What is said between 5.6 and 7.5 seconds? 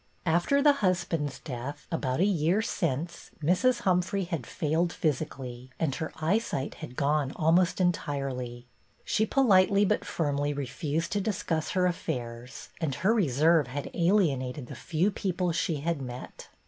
and her eyesight had gone